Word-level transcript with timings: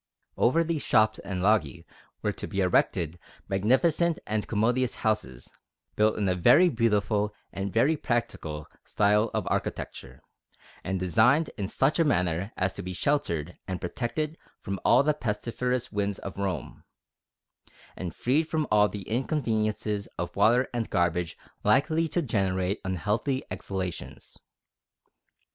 Over 0.35 0.63
these 0.63 0.81
shops 0.83 1.19
and 1.19 1.43
loggie 1.43 1.85
were 2.23 2.31
to 2.31 2.47
be 2.47 2.61
erected 2.61 3.19
magnificent 3.47 4.17
and 4.25 4.47
commodious 4.47 4.95
houses, 5.05 5.51
built 5.95 6.17
in 6.17 6.27
a 6.27 6.33
very 6.33 6.69
beautiful 6.69 7.35
and 7.53 7.71
very 7.71 7.95
practical 7.95 8.65
style 8.83 9.29
of 9.35 9.45
architecture, 9.51 10.23
and 10.83 10.99
designed 10.99 11.51
in 11.55 11.67
such 11.67 11.99
a 11.99 12.03
manner 12.03 12.51
as 12.57 12.73
to 12.73 12.81
be 12.81 12.93
sheltered 12.93 13.59
and 13.67 13.79
protected 13.79 14.39
from 14.59 14.79
all 14.83 15.03
the 15.03 15.13
pestiferous 15.13 15.91
winds 15.91 16.17
of 16.17 16.35
Rome, 16.39 16.83
and 17.95 18.15
freed 18.15 18.47
from 18.49 18.65
all 18.71 18.89
the 18.89 19.03
inconveniences 19.03 20.07
of 20.17 20.35
water 20.35 20.67
and 20.73 20.89
garbage 20.89 21.37
likely 21.63 22.07
to 22.07 22.23
generate 22.23 22.81
unhealthy 22.83 23.43
exhalations. 23.51 24.35